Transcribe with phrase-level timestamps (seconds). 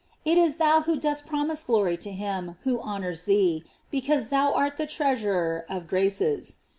[0.25, 4.51] It is thou who dost promise glory to him who honors thee, because * bou
[4.51, 6.57] art the treasurer of graces.